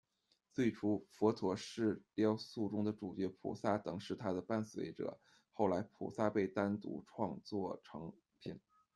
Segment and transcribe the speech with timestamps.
[0.51, 5.19] 最初，佛陀是雕塑中的主角，菩萨等是他的伴随者，
[5.51, 8.59] 后来菩萨被单独创作成品。